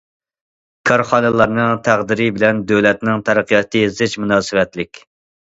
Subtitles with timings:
[0.89, 5.05] كارخانىلارنىڭ تەقدىرى بىلەن دۆلەتنىڭ تەرەققىياتى زىچ مۇناسىۋەتلىك.